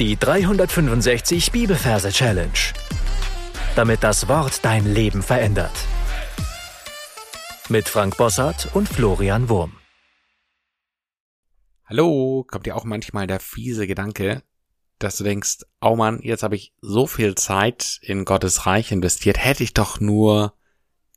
[0.00, 2.50] Die 365 Bibelverse Challenge.
[3.76, 5.70] Damit das Wort dein Leben verändert.
[7.68, 9.76] Mit Frank Bossart und Florian Wurm.
[11.84, 14.42] Hallo, kommt dir auch manchmal der fiese Gedanke,
[14.98, 19.38] dass du denkst, oh Mann, jetzt habe ich so viel Zeit in Gottes Reich investiert,
[19.38, 20.54] hätte ich doch nur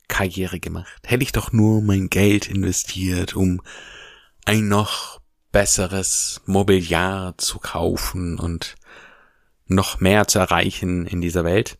[0.07, 3.59] Karriere gemacht, hätte ich doch nur mein Geld investiert, um
[4.45, 5.16] ein noch
[5.51, 8.75] besseres Mobiliar zu kaufen und
[9.65, 11.77] noch mehr zu erreichen in dieser Welt,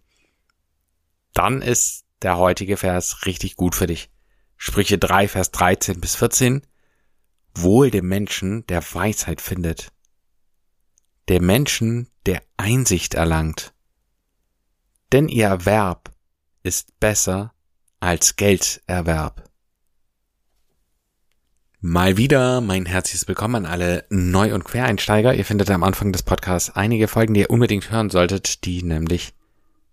[1.34, 4.10] dann ist der heutige Vers richtig gut für dich.
[4.56, 6.66] Sprüche 3, Vers 13 bis 14.
[7.54, 9.92] Wohl dem Menschen, der Weisheit findet.
[11.30, 13.74] Dem Menschen, der Einsicht erlangt.
[15.12, 16.12] Denn ihr Erwerb
[16.64, 17.54] ist besser
[18.00, 19.47] als Gelderwerb.
[21.80, 25.36] Mal wieder mein herzliches Willkommen an alle Neu- und Quereinsteiger.
[25.36, 29.36] Ihr findet am Anfang des Podcasts einige Folgen, die ihr unbedingt hören solltet, die nämlich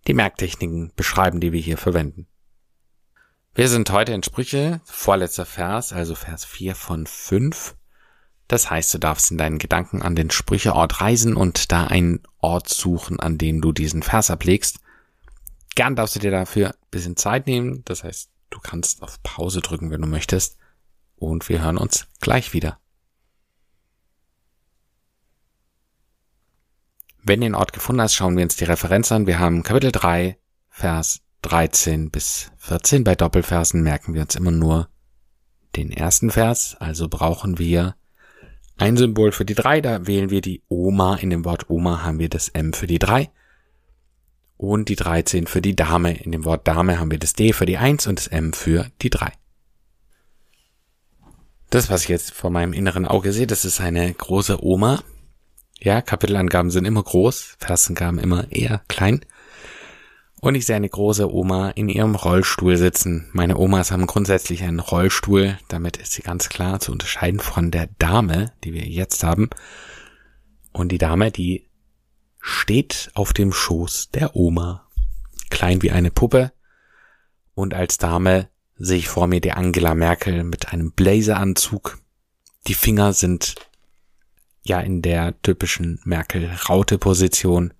[0.06, 2.26] die Merktechniken beschreiben, die wir hier verwenden.
[3.54, 7.74] Wir sind heute in Sprüche, vorletzter Vers, also Vers 4 von 5.
[8.48, 12.70] Das heißt, du darfst in deinen Gedanken an den Sprücheort reisen und da einen Ort
[12.70, 14.78] suchen, an dem du diesen Vers ablegst.
[15.74, 17.82] Gern darfst du dir dafür ein bisschen Zeit nehmen.
[17.84, 20.56] Das heißt, du kannst auf Pause drücken, wenn du möchtest
[21.16, 22.78] und wir hören uns gleich wieder.
[27.22, 29.26] Wenn du den Ort gefunden hast, schauen wir uns die Referenz an.
[29.26, 33.04] Wir haben Kapitel 3, Vers 13 bis 14.
[33.04, 34.88] Bei Doppelversen merken wir uns immer nur
[35.76, 37.96] den ersten Vers, also brauchen wir
[38.76, 41.16] ein Symbol für die 3, da wählen wir die Oma.
[41.16, 43.30] In dem Wort Oma haben wir das M für die 3
[44.56, 46.16] und die 13 für die Dame.
[46.22, 48.90] In dem Wort Dame haben wir das D für die 1 und das M für
[49.00, 49.32] die 3.
[51.74, 55.02] Das, was ich jetzt vor meinem inneren Auge sehe, das ist eine große Oma.
[55.80, 59.26] Ja, Kapitelangaben sind immer groß, Versangaben immer eher klein.
[60.40, 63.28] Und ich sehe eine große Oma in ihrem Rollstuhl sitzen.
[63.32, 67.88] Meine Omas haben grundsätzlich einen Rollstuhl, damit ist sie ganz klar zu unterscheiden von der
[67.98, 69.50] Dame, die wir jetzt haben.
[70.72, 71.68] Und die Dame, die
[72.38, 74.86] steht auf dem Schoß der Oma,
[75.50, 76.52] klein wie eine Puppe
[77.54, 81.98] und als Dame sehe ich vor mir die Angela Merkel mit einem Blazeranzug.
[82.66, 83.54] Die Finger sind
[84.62, 87.74] ja in der typischen Merkel-Raute-Position.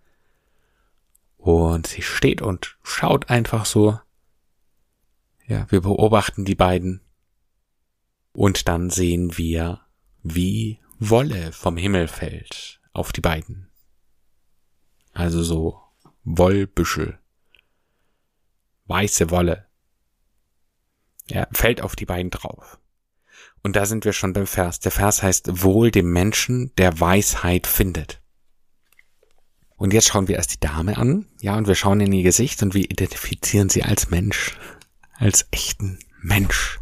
[1.36, 3.98] Und sie steht und schaut einfach so.
[5.46, 7.00] Ja, wir beobachten die beiden.
[8.32, 9.80] Und dann sehen wir,
[10.22, 13.68] wie Wolle vom Himmel fällt auf die beiden.
[15.12, 15.80] Also so
[16.24, 17.18] Wollbüschel.
[18.86, 19.63] Weiße Wolle.
[21.28, 22.78] Er fällt auf die beiden drauf.
[23.62, 24.80] Und da sind wir schon beim Vers.
[24.80, 28.20] Der Vers heißt, wohl dem Menschen, der Weisheit findet.
[29.76, 32.62] Und jetzt schauen wir erst die Dame an, ja, und wir schauen in ihr Gesicht
[32.62, 34.56] und wir identifizieren sie als Mensch,
[35.14, 36.78] als echten Mensch.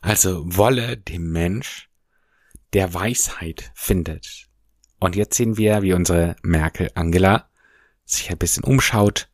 [0.00, 1.88] Also wolle dem Mensch,
[2.72, 4.48] der Weisheit findet.
[5.00, 7.50] Und jetzt sehen wir, wie unsere Merkel Angela
[8.04, 9.28] sich ein bisschen umschaut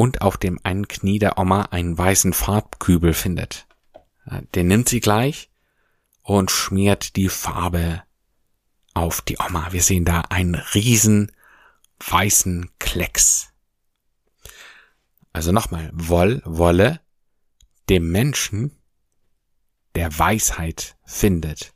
[0.00, 3.66] und auf dem einen Knie der Oma einen weißen Farbkübel findet.
[4.54, 5.50] Den nimmt sie gleich
[6.22, 8.02] und schmiert die Farbe
[8.94, 9.72] auf die Oma.
[9.72, 11.32] Wir sehen da einen riesen
[11.98, 13.52] weißen Klecks.
[15.34, 17.00] Also nochmal, Woll, Wolle,
[17.90, 18.80] dem Menschen,
[19.96, 21.74] der Weisheit findet.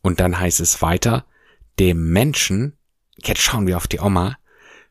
[0.00, 1.26] Und dann heißt es weiter,
[1.78, 2.78] dem Menschen,
[3.18, 4.38] jetzt schauen wir auf die Oma,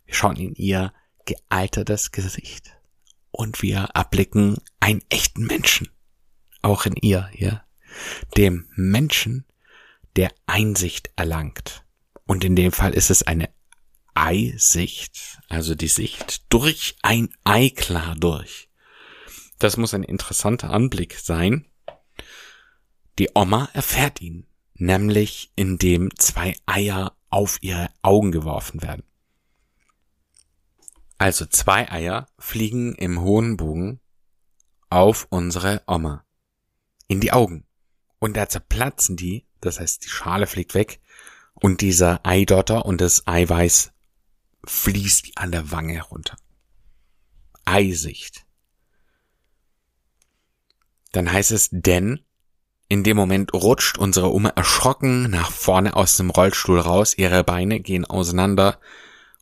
[0.06, 0.94] wir schauen in ihr
[1.26, 2.72] gealtertes Gesicht.
[3.32, 5.90] Und wir erblicken einen echten Menschen.
[6.62, 7.64] Auch in ihr, ja.
[8.38, 9.46] Dem Menschen,
[10.16, 11.84] der Einsicht erlangt.
[12.26, 13.50] Und in dem Fall ist es eine
[14.14, 18.70] Eisicht, also die Sicht durch ein Ei klar durch.
[19.60, 21.68] Das muss ein interessanter Anblick sein.
[23.20, 29.04] Die Oma erfährt ihn, nämlich indem zwei Eier auf ihre Augen geworfen werden.
[31.22, 34.00] Also zwei Eier fliegen im hohen Bogen
[34.90, 36.26] auf unsere Oma.
[37.08, 37.64] In die Augen.
[38.18, 41.00] Und da zerplatzen die, das heißt die Schale fliegt weg
[41.54, 43.92] und dieser Eidotter und das Eiweiß
[44.66, 46.38] fließt an der Wange herunter.
[47.66, 48.48] Eisicht.
[51.12, 52.26] Dann heißt es, denn
[52.88, 57.80] in dem Moment rutscht unsere Oma erschrocken nach vorne aus dem Rollstuhl raus, ihre Beine
[57.80, 58.80] gehen auseinander,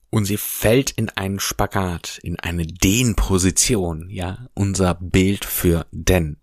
[0.09, 6.37] und sie fällt in einen Spagat, in eine Den-Position, ja, unser Bild für denn.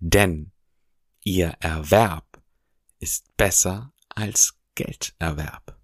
[0.00, 0.52] Denn
[1.22, 2.42] ihr Erwerb
[2.98, 5.78] ist besser als Gelderwerb.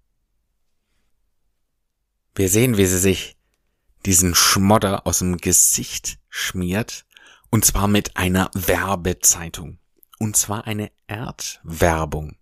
[2.35, 3.37] Wir sehen, wie sie sich
[4.05, 7.05] diesen Schmodder aus dem Gesicht schmiert,
[7.49, 9.79] und zwar mit einer Werbezeitung.
[10.19, 12.37] Und zwar eine Erdwerbung.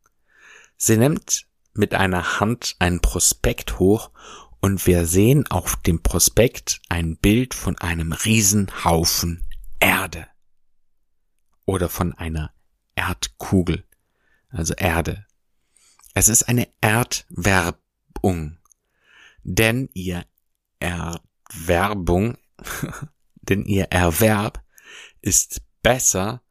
[0.77, 1.46] Sie nimmt
[1.77, 4.11] mit einer Hand ein Prospekt hoch
[4.59, 9.45] und wir sehen auf dem Prospekt ein Bild von einem Riesenhaufen
[9.79, 10.27] Erde.
[11.65, 12.53] Oder von einer
[12.95, 13.85] Erdkugel.
[14.49, 15.25] Also Erde.
[16.13, 18.57] Es ist eine Erdwerbung.
[19.43, 20.25] Denn ihr
[20.79, 22.37] Erwerbung,
[23.35, 24.63] denn ihr Erwerb
[25.21, 26.41] ist besser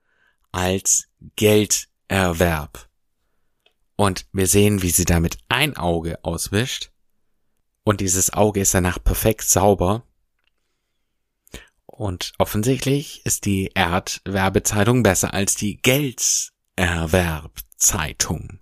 [0.52, 2.88] als Gelderwerb.
[3.96, 6.92] Und wir sehen, wie sie damit ein Auge auswischt.
[7.82, 10.04] Und dieses Auge ist danach perfekt sauber.
[11.86, 18.60] Und offensichtlich ist die Erdwerbezeitung besser als die Gelderwerbzeitung.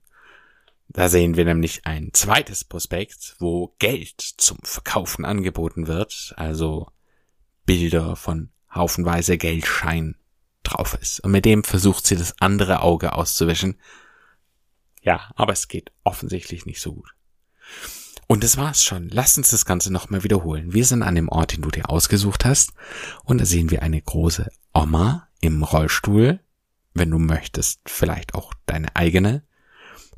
[0.89, 6.87] Da sehen wir nämlich ein zweites Prospekt, wo Geld zum Verkaufen angeboten wird, also
[7.67, 10.15] Bilder von haufenweise Geldschein
[10.63, 11.19] drauf ist.
[11.21, 13.81] Und mit dem versucht sie das andere Auge auszuwischen.
[15.05, 17.15] Ja, aber es geht offensichtlich nicht so gut.
[18.27, 19.11] Und das war's schon.
[19.11, 20.73] Lass uns das Ganze nochmal wiederholen.
[20.73, 22.73] Wir sind an dem Ort, den du dir ausgesucht hast.
[23.23, 26.41] Und da sehen wir eine große Oma im Rollstuhl.
[26.95, 29.45] Wenn du möchtest, vielleicht auch deine eigene.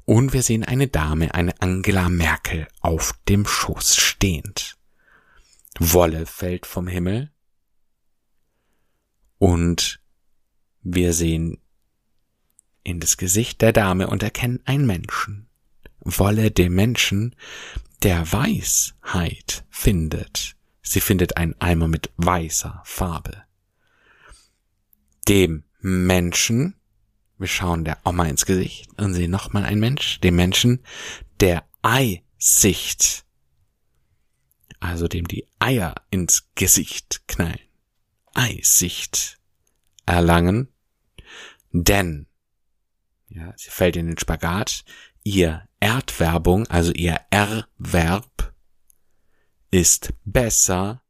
[0.05, 4.77] Und wir sehen eine Dame, eine Angela Merkel, auf dem Schoß stehend.
[5.81, 7.33] Wolle fällt vom Himmel.
[9.39, 10.01] Und
[10.83, 11.59] wir sehen
[12.87, 15.49] in das Gesicht der Dame und erkennen einen Menschen.
[15.99, 17.35] Wolle dem Menschen,
[18.05, 20.55] der Weisheit findet.
[20.83, 23.43] Sie findet einen Eimer mit weißer Farbe.
[25.27, 26.77] Dem Menschen,
[27.39, 30.85] wir schauen der Oma ins Gesicht und sehen nochmal einen Mensch, dem Menschen,
[31.41, 33.25] der Eisicht,
[34.79, 37.59] also dem die Eier ins Gesicht knallen,
[38.33, 39.41] Eisicht
[40.07, 40.69] erlangen,
[41.73, 42.29] denn,
[43.29, 44.85] ja, sie fällt in den Spagat,
[45.23, 48.55] ihr Erdwerbung, also ihr Erwerb,
[49.71, 51.03] ist besser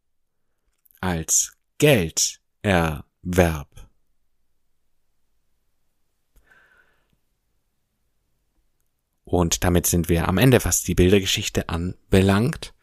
[1.01, 3.69] als Gelderwerb.
[9.25, 12.75] Und damit sind wir am Ende, was die Bildergeschichte anbelangt.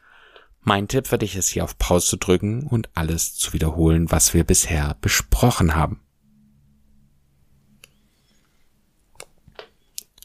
[0.59, 4.33] Mein Tipp für dich ist hier auf Pause zu drücken und alles zu wiederholen, was
[4.33, 6.01] wir bisher besprochen haben.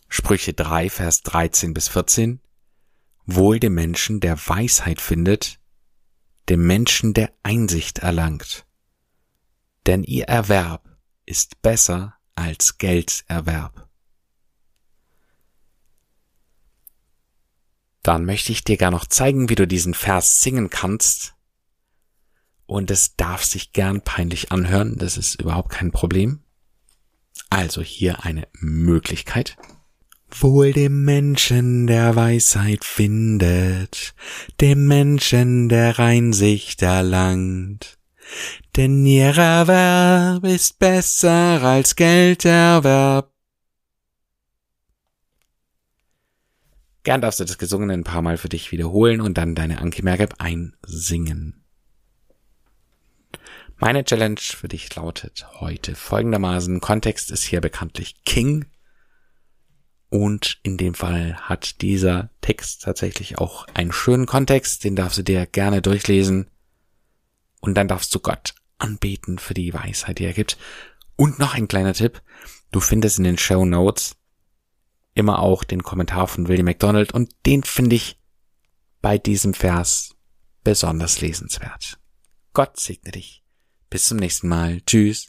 [0.09, 2.41] Sprüche 3, Vers 13 bis 14.
[3.27, 5.61] Wohl dem Menschen, der Weisheit findet,
[6.49, 8.67] dem Menschen, der Einsicht erlangt.
[9.87, 13.89] Denn ihr Erwerb ist besser als Gelderwerb.
[18.03, 21.35] Dann möchte ich dir gar noch zeigen, wie du diesen Vers singen kannst.
[22.65, 26.43] Und es darf sich gern peinlich anhören, das ist überhaupt kein Problem.
[27.51, 29.59] Also hier eine Möglichkeit.
[30.43, 34.15] Wohl dem Menschen, der Weisheit findet,
[34.61, 37.99] dem Menschen, der Einsicht erlangt.
[38.77, 43.33] Denn ihr Erwerb ist besser als Gelderwerb.
[47.03, 50.03] Gern darfst du das Gesungene ein paar Mal für dich wiederholen und dann deine Anki
[50.03, 51.65] Mergeb einsingen.
[53.77, 56.81] Meine Challenge für dich lautet heute folgendermaßen.
[56.81, 58.67] Kontext ist hier bekanntlich King
[60.11, 65.23] und in dem Fall hat dieser Text tatsächlich auch einen schönen Kontext, den darfst du
[65.23, 66.51] dir gerne durchlesen.
[67.61, 70.57] Und dann darfst du Gott anbeten für die Weisheit, die er gibt.
[71.17, 72.23] Und noch ein kleiner Tipp.
[72.71, 74.17] Du findest in den Show Notes
[75.15, 78.21] immer auch den Kommentar von William McDonald und den finde ich
[79.03, 80.15] bei diesem Vers
[80.63, 81.99] besonders lesenswert.
[82.53, 83.43] Gott segne dich.
[83.91, 84.81] Bis zum nächsten Mal.
[84.87, 85.29] Tschüss.